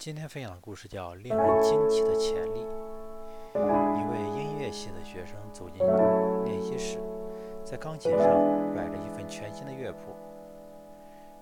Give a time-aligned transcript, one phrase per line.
[0.00, 2.66] 今天分享的故事叫《令人惊奇的潜力》。
[3.54, 5.86] 一位音乐系的学生走进
[6.42, 6.98] 练习室，
[7.62, 8.26] 在钢琴上
[8.74, 10.16] 摆着一份全新的乐谱，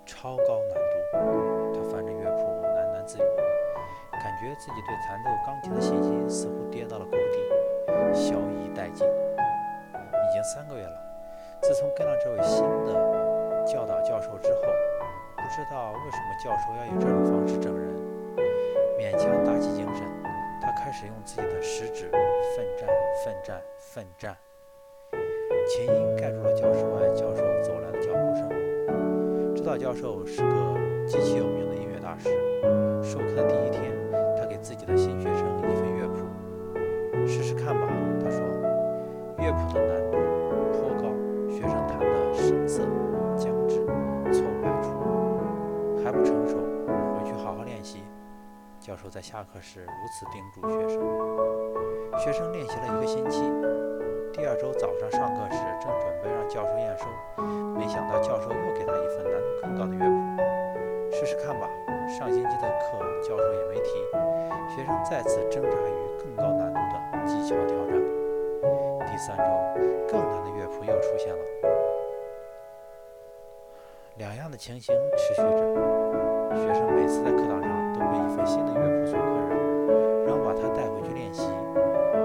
[0.05, 1.73] 超高难度。
[1.73, 3.23] 他翻着乐谱喃喃自语，
[4.15, 7.39] 感觉自己对弹奏钢琴的信心似乎跌到了谷底，
[8.13, 9.07] 消弭殆尽。
[9.07, 10.99] 已经三个月了，
[11.63, 14.63] 自从跟了这位新的教导教授之后，
[15.37, 17.88] 不知道为什么教授要以这种方式整人。
[19.19, 20.07] 强打起精神，
[20.63, 22.09] 他开始用自己的食指
[22.57, 22.89] 奋战、
[23.25, 24.37] 奋战、奋战。
[25.69, 28.49] 琴音盖住了教室外教授走来的脚步声。
[29.57, 32.31] 指导教授是个极其有名的音乐大师。
[33.03, 33.93] 授课的第一天，
[34.37, 37.89] 他给自己的新学生一份乐谱，试试看吧。
[38.23, 38.41] 他说，
[39.39, 40.19] 乐谱的难度
[40.73, 41.11] 颇高，
[41.51, 42.85] 学生弹得生涩、
[43.37, 43.85] 僵滞、
[44.33, 46.57] 错误百出，还不成熟，
[47.19, 48.05] 回去好好练习。
[48.89, 50.99] 教授在下课时如此叮嘱学生。
[52.19, 53.45] 学生练习了一个星期，
[54.33, 57.05] 第二周早上上课时，正准备让教授验收，
[57.77, 61.69] 没想到教授又给他一份难度更高的乐谱，试试看吧。
[62.09, 63.93] 上星期的课教授也没提，
[64.75, 67.93] 学生再次挣扎于更高难度的技巧挑战。
[69.05, 69.45] 第三周，
[70.09, 71.45] 更难的乐谱又出现了。
[74.17, 77.78] 两样的情形持续着，学生每次在课堂上
[78.11, 79.55] 被一份新的乐谱所困扰，
[80.27, 81.43] 然后把它带回去练习，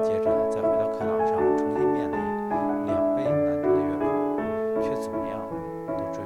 [0.01, 2.17] 接着再回到课堂上重新面临
[2.85, 4.03] 两倍难度的乐谱，
[4.81, 5.39] 却怎么样
[5.87, 6.22] 都追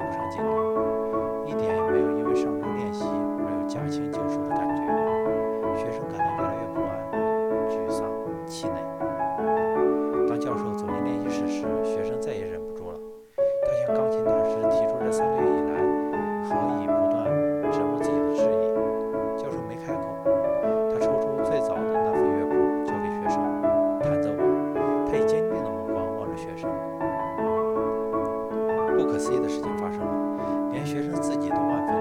[29.08, 31.96] 不可思议的事情发生了，连学生自己都万分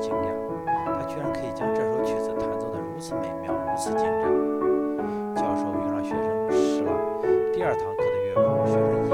[0.00, 0.32] 惊讶，
[0.86, 4.22] 他居然可以将这首曲子弹奏得如此美妙，如此精湛。
[5.36, 6.90] 教授又让学生试了
[7.52, 9.05] 第二堂课的乐谱，学生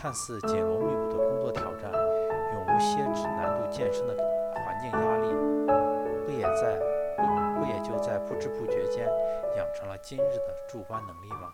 [0.00, 4.14] 看似紧锣密鼓的工作挑战，永无歇止、难度渐深的
[4.54, 5.26] 环境压力，
[6.24, 6.78] 不也在
[7.16, 7.24] 不
[7.58, 9.08] 不也就在不知不觉间
[9.56, 11.52] 养成了今日的主观能力吗？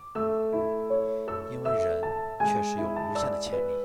[1.49, 2.03] 因为人
[2.45, 3.84] 确实有无限的潜力。